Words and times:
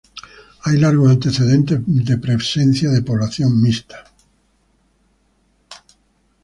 Hay 0.63 0.79
largos 0.79 1.11
antecedentes 1.11 1.79
de 1.85 2.17
presencia 2.17 2.89
de 2.89 3.03
población 3.03 3.61
mixta. 3.61 4.03